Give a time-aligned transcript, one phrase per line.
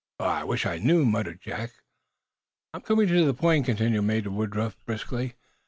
[0.19, 1.73] "I wish I knew!" muttered Jack.
[2.73, 5.35] "I'm coming to the point," continued Major Woodruff, briskly.